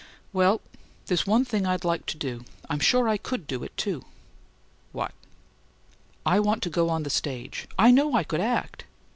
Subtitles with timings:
[0.33, 0.61] "Well
[1.05, 2.43] there's one thing I'd like to do.
[2.67, 4.03] I'm sure I COULD do it, too."
[4.93, 5.13] "What?"
[6.25, 8.85] "I want to go on the stage: I know I could act."